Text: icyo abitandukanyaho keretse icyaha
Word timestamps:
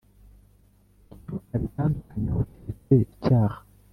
icyo 1.15 1.41
abitandukanyaho 1.55 2.41
keretse 2.51 2.93
icyaha 3.13 3.59